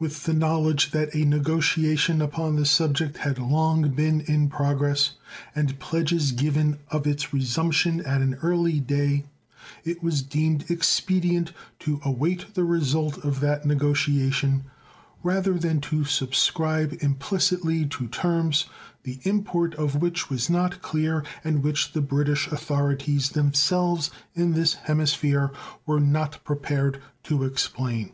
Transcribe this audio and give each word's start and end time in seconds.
With 0.00 0.24
the 0.24 0.32
knowledge 0.34 0.90
that 0.90 1.14
a 1.14 1.24
negotiation 1.24 2.20
upon 2.20 2.56
the 2.56 2.66
subject 2.66 3.18
had 3.18 3.38
long 3.38 3.90
been 3.90 4.20
in 4.22 4.48
progress 4.48 5.12
and 5.54 5.78
pledges 5.78 6.32
given 6.32 6.78
of 6.90 7.06
its 7.06 7.32
resumption 7.32 8.00
at 8.00 8.20
an 8.20 8.34
early 8.42 8.80
day, 8.80 9.26
it 9.84 10.02
was 10.02 10.22
deemed 10.22 10.68
expedient 10.68 11.52
to 11.78 12.00
await 12.04 12.54
the 12.54 12.64
result 12.64 13.18
of 13.18 13.38
that 13.38 13.64
negotiation 13.64 14.64
rather 15.22 15.52
than 15.54 15.80
to 15.82 16.04
subscribe 16.04 16.96
implicitly 17.00 17.86
to 17.86 18.08
terms 18.08 18.64
the 19.04 19.20
import 19.22 19.76
of 19.76 19.94
which 20.02 20.28
was 20.28 20.50
not 20.50 20.82
clear 20.82 21.22
and 21.44 21.62
which 21.62 21.92
the 21.92 22.02
British 22.02 22.48
authorities 22.48 23.28
themselves 23.30 24.10
in 24.34 24.54
this 24.54 24.74
hemisphere 24.74 25.52
were 25.86 26.00
not 26.00 26.42
prepared 26.42 27.00
to 27.22 27.44
explain. 27.44 28.10